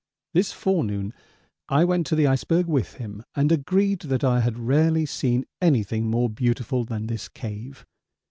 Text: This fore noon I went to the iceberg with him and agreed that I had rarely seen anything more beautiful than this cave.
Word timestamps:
This 0.33 0.51
fore 0.51 0.83
noon 0.83 1.13
I 1.69 1.85
went 1.85 2.07
to 2.07 2.15
the 2.15 2.25
iceberg 2.25 2.65
with 2.65 2.93
him 2.95 3.23
and 3.35 3.51
agreed 3.51 3.99
that 3.99 4.23
I 4.23 4.39
had 4.39 4.57
rarely 4.57 5.05
seen 5.05 5.45
anything 5.61 6.09
more 6.09 6.27
beautiful 6.27 6.83
than 6.85 7.05
this 7.05 7.29
cave. 7.29 7.85